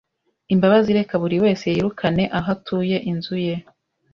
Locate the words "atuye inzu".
2.55-3.35